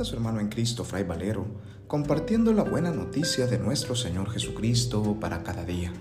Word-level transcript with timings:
a 0.00 0.04
su 0.04 0.16
hermano 0.16 0.40
en 0.40 0.48
Cristo, 0.48 0.84
Fray 0.84 1.04
Valero, 1.04 1.46
compartiendo 1.86 2.52
la 2.52 2.64
buena 2.64 2.90
noticia 2.90 3.46
de 3.46 3.58
nuestro 3.58 3.94
Señor 3.94 4.30
Jesucristo 4.30 5.16
para 5.20 5.42
cada 5.44 5.64
día. 5.64 5.92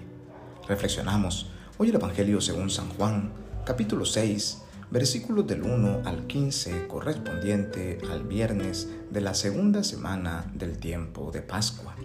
Reflexionamos 0.67 1.51
hoy 1.77 1.89
el 1.89 1.95
Evangelio 1.95 2.41
según 2.41 2.71
San 2.71 2.89
Juan, 2.89 3.31
capítulo 3.65 4.05
6, 4.05 4.63
versículos 4.89 5.45
del 5.45 5.61
1 5.61 6.01
al 6.05 6.25
15, 6.25 6.87
correspondiente 6.87 7.99
al 8.09 8.23
viernes 8.23 8.89
de 9.11 9.21
la 9.21 9.35
segunda 9.35 9.83
semana 9.83 10.51
del 10.55 10.79
tiempo 10.79 11.31
de 11.31 11.41
Pascua. 11.41 11.95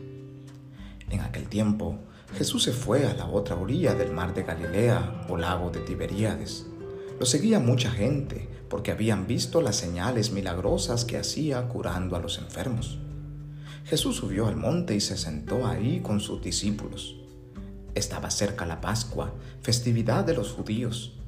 En 1.08 1.20
aquel 1.20 1.48
tiempo, 1.48 1.98
Jesús 2.36 2.64
se 2.64 2.72
fue 2.72 3.06
a 3.06 3.14
la 3.14 3.26
otra 3.26 3.56
orilla 3.56 3.94
del 3.94 4.12
mar 4.12 4.34
de 4.34 4.42
Galilea 4.42 5.26
o 5.28 5.38
lago 5.38 5.70
de 5.70 5.80
Tiberíades. 5.80 6.66
Lo 7.18 7.26
seguía 7.26 7.58
mucha 7.58 7.90
gente 7.90 8.48
porque 8.68 8.92
habían 8.92 9.26
visto 9.26 9.60
las 9.60 9.74
señales 9.74 10.30
milagrosas 10.30 11.04
que 11.04 11.18
hacía 11.18 11.66
curando 11.66 12.14
a 12.14 12.20
los 12.20 12.38
enfermos. 12.38 12.98
Jesús 13.84 14.16
subió 14.16 14.46
al 14.46 14.56
monte 14.56 14.94
y 14.94 15.00
se 15.00 15.16
sentó 15.16 15.66
ahí 15.66 16.00
con 16.00 16.20
sus 16.20 16.40
discípulos. 16.40 17.16
Estaba 17.96 18.30
cerca 18.30 18.66
la 18.66 18.80
Pascua, 18.80 19.34
festividad 19.62 20.24
de 20.24 20.34
los 20.34 20.52
judíos. 20.52 21.18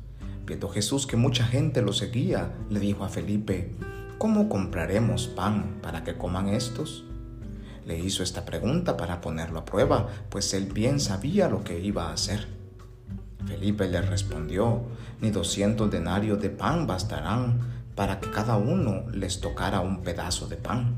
Viendo 0.46 0.68
Jesús 0.68 1.08
que 1.08 1.16
mucha 1.16 1.44
gente 1.44 1.82
lo 1.82 1.92
seguía, 1.92 2.54
le 2.68 2.78
dijo 2.78 3.02
a 3.02 3.08
Felipe, 3.08 3.74
¿cómo 4.18 4.48
compraremos 4.48 5.26
pan 5.26 5.80
para 5.82 6.04
que 6.04 6.16
coman 6.16 6.48
estos? 6.50 7.04
Le 7.84 7.98
hizo 7.98 8.22
esta 8.22 8.44
pregunta 8.44 8.96
para 8.96 9.20
ponerlo 9.20 9.58
a 9.58 9.64
prueba, 9.64 10.08
pues 10.28 10.54
él 10.54 10.66
bien 10.66 11.00
sabía 11.00 11.48
lo 11.48 11.64
que 11.64 11.80
iba 11.80 12.10
a 12.10 12.12
hacer. 12.12 12.59
Felipe 13.46 13.88
le 13.88 14.02
respondió, 14.02 14.82
ni 15.20 15.30
doscientos 15.30 15.90
denarios 15.90 16.40
de 16.40 16.50
pan 16.50 16.86
bastarán 16.86 17.60
para 17.94 18.20
que 18.20 18.30
cada 18.30 18.56
uno 18.56 19.04
les 19.12 19.40
tocara 19.40 19.80
un 19.80 20.02
pedazo 20.02 20.46
de 20.48 20.56
pan. 20.56 20.96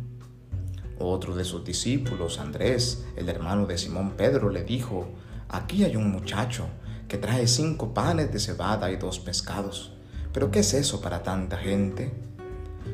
Otro 0.98 1.34
de 1.34 1.44
sus 1.44 1.64
discípulos, 1.64 2.38
Andrés, 2.38 3.04
el 3.16 3.28
hermano 3.28 3.66
de 3.66 3.78
Simón 3.78 4.12
Pedro, 4.16 4.50
le 4.50 4.62
dijo, 4.62 5.08
aquí 5.48 5.84
hay 5.84 5.96
un 5.96 6.10
muchacho 6.10 6.66
que 7.08 7.18
trae 7.18 7.46
cinco 7.46 7.92
panes 7.92 8.32
de 8.32 8.38
cebada 8.38 8.90
y 8.90 8.96
dos 8.96 9.18
pescados. 9.18 9.92
¿Pero 10.32 10.50
qué 10.50 10.60
es 10.60 10.74
eso 10.74 11.00
para 11.00 11.22
tanta 11.22 11.56
gente? 11.56 12.12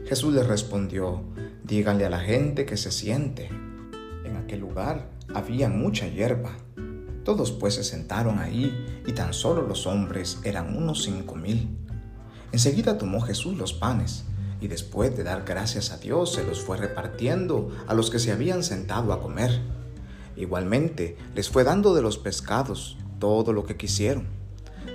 Jesús 0.07 0.33
le 0.35 0.43
respondió, 0.43 1.23
díganle 1.63 2.07
a 2.07 2.11
la 2.11 2.21
gente 2.21 2.65
que 2.65 2.77
se 2.77 2.91
siente. 2.91 3.51
En 4.25 4.37
aquel 4.37 4.61
lugar 4.61 5.11
había 5.35 5.69
mucha 5.69 6.09
hierba 6.09 6.57
todos 7.29 7.53
pues 7.53 7.75
se 7.75 7.85
sentaron 7.85 8.39
ahí 8.39 9.03
y 9.07 9.13
tan 9.13 9.35
solo 9.35 9.61
los 9.61 9.87
hombres 9.87 10.39
eran 10.45 10.75
unos 10.75 11.03
cinco 11.03 11.35
mil. 11.35 11.77
Enseguida 12.53 12.97
tomó 12.97 13.21
Jesús 13.21 13.59
los 13.59 13.75
panes 13.75 14.25
y 14.63 14.69
después 14.69 15.15
de 15.15 15.25
dar 15.25 15.45
gracias 15.45 15.91
a 15.91 15.99
Dios 15.99 16.33
se 16.33 16.43
los 16.43 16.61
fue 16.61 16.79
repartiendo 16.79 17.69
a 17.87 17.93
los 17.93 18.09
que 18.09 18.19
se 18.19 18.33
habían 18.33 18.63
sentado 18.63 19.13
a 19.13 19.21
comer. 19.21 19.61
Igualmente 20.37 21.19
les 21.35 21.51
fue 21.51 21.65
dando 21.65 21.95
de 21.95 22.01
los 22.01 22.17
pescados 22.17 22.97
todo 23.19 23.53
lo 23.53 23.67
que 23.67 23.77
quisieron. 23.77 24.27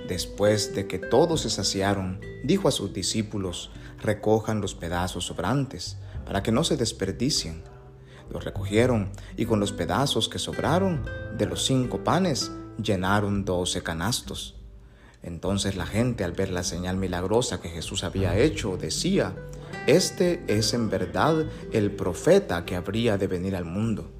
Después 0.08 0.74
de 0.74 0.88
que 0.88 0.98
todos 0.98 1.42
se 1.42 1.50
saciaron, 1.50 2.20
dijo 2.42 2.66
a 2.66 2.72
sus 2.72 2.92
discípulos, 2.92 3.70
recojan 4.02 4.60
los 4.60 4.74
pedazos 4.74 5.26
sobrantes, 5.26 5.98
para 6.26 6.42
que 6.42 6.50
no 6.50 6.64
se 6.64 6.76
desperdicien 6.76 7.62
los 8.30 8.44
recogieron 8.44 9.10
y 9.36 9.46
con 9.46 9.60
los 9.60 9.72
pedazos 9.72 10.28
que 10.28 10.38
sobraron 10.38 11.04
de 11.36 11.46
los 11.46 11.64
cinco 11.64 12.02
panes 12.02 12.50
llenaron 12.82 13.44
doce 13.44 13.82
canastos. 13.82 14.56
Entonces 15.22 15.76
la 15.76 15.86
gente 15.86 16.22
al 16.22 16.32
ver 16.32 16.50
la 16.50 16.62
señal 16.62 16.96
milagrosa 16.96 17.60
que 17.60 17.70
Jesús 17.70 18.04
había 18.04 18.36
hecho 18.36 18.76
decía, 18.76 19.34
Este 19.86 20.44
es 20.48 20.74
en 20.74 20.90
verdad 20.90 21.46
el 21.72 21.90
profeta 21.90 22.64
que 22.64 22.76
habría 22.76 23.16
de 23.16 23.26
venir 23.26 23.56
al 23.56 23.64
mundo. 23.64 24.10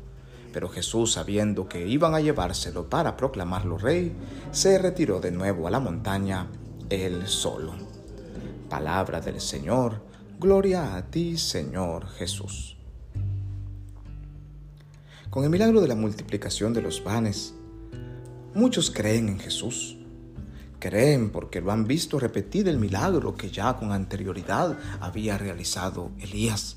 Pero 0.53 0.69
Jesús, 0.69 1.13
sabiendo 1.13 1.69
que 1.69 1.87
iban 1.87 2.15
a 2.15 2.21
llevárselo 2.21 2.89
para 2.89 3.17
proclamarlo 3.17 3.77
rey, 3.77 4.15
se 4.53 4.79
retiró 4.79 5.21
de 5.21 5.33
nuevo 5.33 5.67
a 5.67 5.71
la 5.71 5.81
montaña 5.81 6.47
él 6.89 7.27
solo. 7.27 7.75
Palabra 8.71 9.21
del 9.21 9.41
Señor, 9.41 10.01
gloria 10.39 10.97
a 10.97 11.11
ti 11.11 11.37
Señor 11.37 12.09
Jesús. 12.09 12.74
Con 15.35 15.43
el 15.43 15.51
milagro 15.51 15.81
de 15.81 15.89
la 15.89 15.97
multiplicación 15.97 16.73
de 16.75 16.81
los 16.81 17.01
panes, 17.01 17.55
muchos 18.55 18.93
creen 18.93 19.29
en 19.29 19.41
Jesús. 19.41 19.97
Creen 20.79 21.31
porque 21.31 21.61
lo 21.61 21.73
han 21.73 21.89
visto 21.89 22.21
repetir 22.21 22.69
el 22.69 22.79
milagro 22.79 23.35
que 23.35 23.51
ya 23.51 23.77
con 23.77 23.91
anterioridad 23.91 24.79
había 25.01 25.37
realizado 25.37 26.13
Elías. 26.21 26.77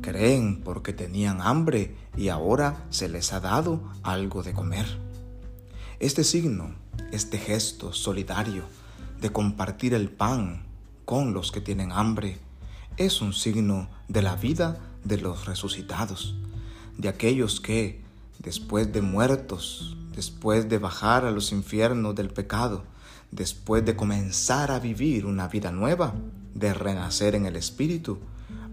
Creen 0.00 0.62
porque 0.62 0.94
tenían 0.94 1.42
hambre 1.42 1.94
y 2.16 2.30
ahora 2.30 2.86
se 2.88 3.10
les 3.10 3.34
ha 3.34 3.40
dado 3.40 3.82
algo 4.02 4.42
de 4.42 4.54
comer. 4.54 4.86
Este 6.00 6.24
signo, 6.24 6.74
este 7.10 7.36
gesto 7.36 7.92
solidario 7.92 8.62
de 9.20 9.30
compartir 9.30 9.92
el 9.92 10.08
pan 10.08 10.64
con 11.04 11.34
los 11.34 11.52
que 11.52 11.60
tienen 11.60 11.92
hambre, 11.92 12.38
es 12.96 13.20
un 13.20 13.34
signo 13.34 13.90
de 14.08 14.22
la 14.22 14.36
vida 14.36 14.80
de 15.04 15.18
los 15.18 15.44
resucitados 15.44 16.34
de 17.02 17.08
aquellos 17.08 17.60
que, 17.60 18.00
después 18.38 18.92
de 18.92 19.02
muertos, 19.02 19.96
después 20.14 20.68
de 20.68 20.78
bajar 20.78 21.24
a 21.24 21.32
los 21.32 21.50
infiernos 21.50 22.14
del 22.14 22.30
pecado, 22.30 22.84
después 23.32 23.84
de 23.84 23.96
comenzar 23.96 24.70
a 24.70 24.78
vivir 24.78 25.26
una 25.26 25.48
vida 25.48 25.72
nueva, 25.72 26.14
de 26.54 26.72
renacer 26.72 27.34
en 27.34 27.46
el 27.46 27.56
Espíritu, 27.56 28.20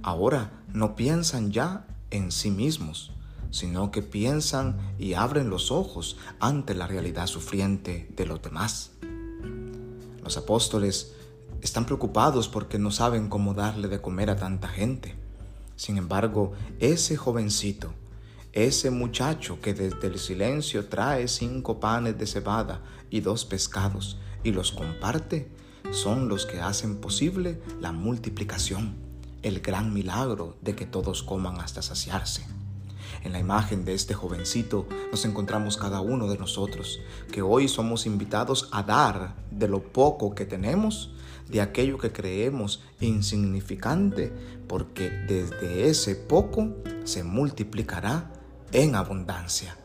ahora 0.03 0.51
no 0.73 0.95
piensan 0.95 1.51
ya 1.51 1.87
en 2.11 2.31
sí 2.31 2.51
mismos, 2.51 3.11
sino 3.49 3.89
que 3.89 4.03
piensan 4.03 4.77
y 4.99 5.15
abren 5.15 5.49
los 5.49 5.71
ojos 5.71 6.15
ante 6.39 6.75
la 6.75 6.85
realidad 6.85 7.25
sufriente 7.25 8.11
de 8.15 8.27
los 8.27 8.43
demás. 8.43 8.91
Los 10.23 10.37
apóstoles 10.37 11.15
están 11.63 11.85
preocupados 11.85 12.47
porque 12.47 12.77
no 12.77 12.91
saben 12.91 13.27
cómo 13.27 13.55
darle 13.55 13.87
de 13.87 14.01
comer 14.01 14.29
a 14.29 14.35
tanta 14.35 14.67
gente. 14.67 15.15
Sin 15.75 15.97
embargo, 15.97 16.51
ese 16.79 17.17
jovencito, 17.17 17.91
ese 18.53 18.89
muchacho 18.89 19.61
que 19.61 19.73
desde 19.73 20.07
el 20.07 20.17
silencio 20.17 20.87
trae 20.87 21.27
cinco 21.27 21.79
panes 21.79 22.17
de 22.17 22.25
cebada 22.25 22.81
y 23.09 23.21
dos 23.21 23.45
pescados 23.45 24.17
y 24.43 24.51
los 24.51 24.71
comparte, 24.71 25.51
son 25.91 26.27
los 26.27 26.45
que 26.45 26.59
hacen 26.59 26.97
posible 26.97 27.61
la 27.79 27.91
multiplicación, 27.91 28.95
el 29.43 29.59
gran 29.59 29.93
milagro 29.93 30.57
de 30.61 30.75
que 30.75 30.85
todos 30.85 31.23
coman 31.23 31.59
hasta 31.59 31.81
saciarse. 31.81 32.45
En 33.23 33.33
la 33.33 33.39
imagen 33.39 33.85
de 33.85 33.93
este 33.93 34.13
jovencito 34.13 34.87
nos 35.11 35.25
encontramos 35.25 35.77
cada 35.77 36.01
uno 36.01 36.27
de 36.27 36.37
nosotros, 36.37 36.99
que 37.31 37.41
hoy 37.41 37.67
somos 37.67 38.05
invitados 38.05 38.69
a 38.71 38.83
dar 38.83 39.35
de 39.51 39.67
lo 39.67 39.83
poco 39.83 40.33
que 40.33 40.45
tenemos, 40.45 41.11
de 41.49 41.61
aquello 41.61 41.97
que 41.97 42.11
creemos 42.11 42.81
insignificante, 42.99 44.31
porque 44.67 45.09
desde 45.09 45.89
ese 45.89 46.15
poco 46.15 46.75
se 47.03 47.23
multiplicará 47.23 48.31
en 48.71 48.95
abundancia. 48.95 49.75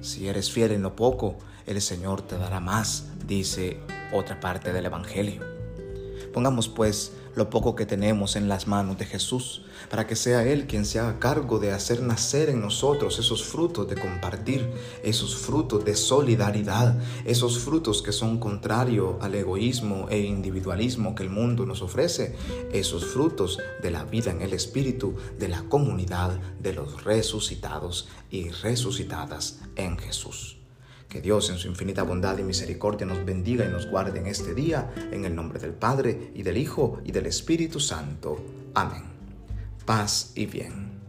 Si 0.00 0.28
eres 0.28 0.50
fiel 0.50 0.72
en 0.72 0.82
lo 0.82 0.96
poco, 0.96 1.38
el 1.66 1.80
Señor 1.80 2.22
te 2.22 2.38
dará 2.38 2.60
más, 2.60 3.06
dice 3.26 3.80
otra 4.12 4.40
parte 4.40 4.72
del 4.72 4.86
Evangelio. 4.86 5.42
Pongamos 6.32 6.68
pues 6.68 7.12
lo 7.34 7.50
poco 7.50 7.74
que 7.74 7.86
tenemos 7.86 8.36
en 8.36 8.48
las 8.48 8.66
manos 8.66 8.98
de 8.98 9.06
Jesús, 9.06 9.62
para 9.88 10.06
que 10.06 10.16
sea 10.16 10.44
Él 10.44 10.66
quien 10.66 10.84
se 10.84 10.98
haga 10.98 11.18
cargo 11.18 11.58
de 11.58 11.72
hacer 11.72 12.02
nacer 12.02 12.50
en 12.50 12.60
nosotros 12.60 13.18
esos 13.18 13.44
frutos 13.44 13.88
de 13.88 13.96
compartir, 13.96 14.68
esos 15.02 15.36
frutos 15.36 15.84
de 15.84 15.96
solidaridad, 15.96 16.96
esos 17.24 17.58
frutos 17.58 18.02
que 18.02 18.12
son 18.12 18.38
contrario 18.38 19.18
al 19.20 19.34
egoísmo 19.34 20.06
e 20.10 20.20
individualismo 20.20 21.14
que 21.14 21.22
el 21.22 21.30
mundo 21.30 21.66
nos 21.66 21.82
ofrece, 21.82 22.36
esos 22.72 23.04
frutos 23.04 23.58
de 23.82 23.90
la 23.90 24.04
vida 24.04 24.30
en 24.30 24.42
el 24.42 24.52
Espíritu, 24.52 25.14
de 25.38 25.48
la 25.48 25.62
comunidad 25.62 26.38
de 26.60 26.72
los 26.72 27.04
resucitados 27.04 28.08
y 28.30 28.50
resucitadas 28.50 29.60
en 29.76 29.98
Jesús. 29.98 30.59
Que 31.10 31.20
Dios 31.20 31.50
en 31.50 31.58
su 31.58 31.66
infinita 31.66 32.04
bondad 32.04 32.38
y 32.38 32.44
misericordia 32.44 33.04
nos 33.04 33.24
bendiga 33.24 33.66
y 33.66 33.68
nos 33.68 33.86
guarde 33.86 34.20
en 34.20 34.28
este 34.28 34.54
día, 34.54 34.92
en 35.10 35.24
el 35.24 35.34
nombre 35.34 35.58
del 35.58 35.72
Padre, 35.72 36.30
y 36.34 36.44
del 36.44 36.56
Hijo, 36.56 37.00
y 37.04 37.10
del 37.10 37.26
Espíritu 37.26 37.80
Santo. 37.80 38.40
Amén. 38.74 39.02
Paz 39.84 40.30
y 40.36 40.46
bien. 40.46 40.99